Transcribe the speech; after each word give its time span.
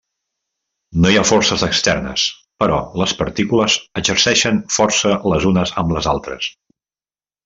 No 1.03 1.09
hi 1.09 1.17
ha 1.19 1.23
forces 1.31 1.65
externes 1.67 2.23
però 2.63 2.79
les 3.01 3.13
partícules 3.19 3.75
exerceixen 4.01 4.63
força 4.77 5.13
les 5.35 5.47
unes 5.51 5.75
amb 5.83 5.95
les 5.99 6.09
altres. 6.15 6.49